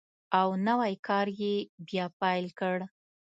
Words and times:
او 0.39 0.47
نوی 0.67 0.93
کار 1.07 1.27
یې 1.41 1.55
بیا 1.87 2.05
پیل 2.21 2.45
کړ. 2.59 2.77